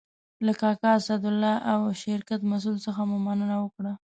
له 0.45 0.51
کاکا 0.61 0.89
اسدالله 0.99 1.53
او 1.71 1.79
شرکت 2.03 2.41
مسئول 2.51 2.77
څخه 2.85 3.01
مو 3.09 3.17
مننه 3.27 3.55
وکړه. 3.63 3.93